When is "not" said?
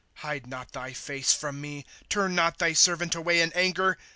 0.47-0.71, 2.33-2.57